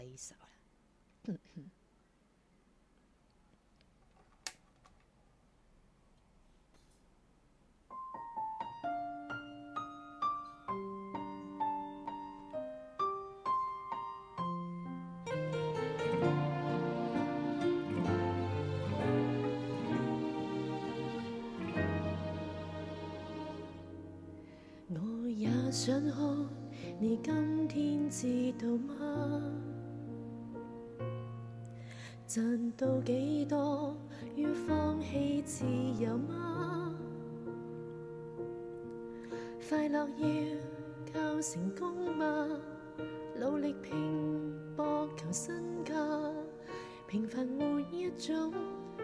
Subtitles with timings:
[0.00, 0.34] 我也想
[26.10, 26.46] 哭，
[26.98, 29.79] 你今天知道吗？
[32.32, 33.92] 赚到几多，
[34.36, 35.64] 要放弃自
[35.98, 36.94] 由吗？
[39.68, 40.40] 快乐要
[41.12, 42.46] 靠成功吗？
[43.36, 43.96] 努力拼
[44.76, 45.92] 搏求身价，
[47.08, 48.54] 平凡换一种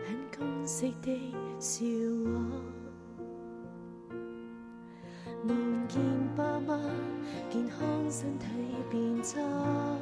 [0.05, 1.85] 很公式的笑
[2.37, 4.17] 话。
[5.49, 6.01] 望见
[6.37, 6.81] 爸妈
[7.51, 8.47] 健康身体
[8.93, 9.97] 变差。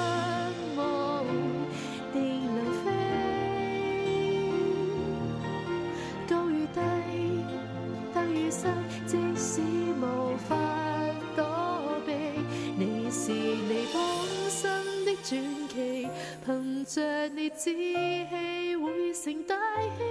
[16.93, 19.55] 着你志气会成大
[19.97, 20.03] 器，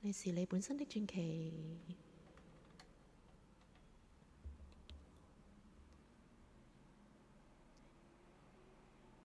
[0.00, 2.04] 你是你本身的传奇。